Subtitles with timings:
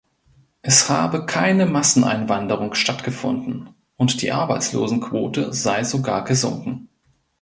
[0.63, 6.89] Es habe keine Masseneinwanderung stattgefunden und die Arbeitslosenquote sei sogar gesunken.